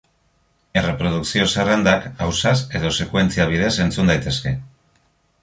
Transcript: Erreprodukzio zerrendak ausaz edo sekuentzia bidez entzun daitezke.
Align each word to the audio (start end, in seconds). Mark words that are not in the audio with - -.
Erreprodukzio 0.79 1.45
zerrendak 1.55 2.07
ausaz 2.29 2.55
edo 2.81 2.93
sekuentzia 3.01 3.47
bidez 3.53 3.71
entzun 3.87 4.13
daitezke. 4.15 4.57